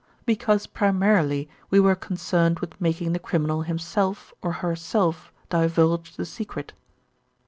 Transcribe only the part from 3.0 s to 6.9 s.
the criminal himself or herself divulge the secret."